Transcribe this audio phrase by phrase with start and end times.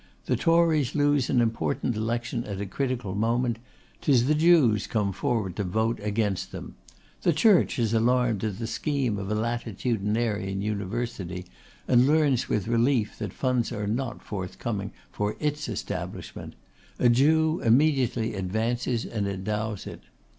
[0.25, 3.59] The Tories lose an important election at a critical moment;
[4.01, 6.73] 'tis the Jews come forward to vote against them.
[7.21, 11.45] The Church is alarmed at the scheme of a latitudinarian university,
[11.87, 16.55] and learns with relief that funds are not forthcoming for its establishment;
[16.97, 20.01] a Jew immediately advances and endows it.